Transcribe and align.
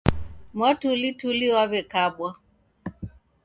Mwatulituli 0.55 1.45
wawekabwa 1.55 2.29